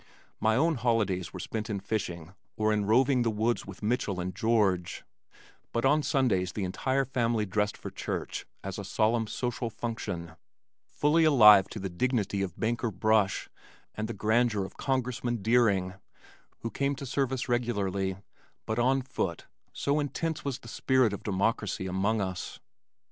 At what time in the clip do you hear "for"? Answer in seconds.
7.77-7.91, 8.77-8.81